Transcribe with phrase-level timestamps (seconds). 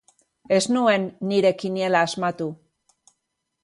[0.57, 2.53] Ez nuen nire kiniela asmatu.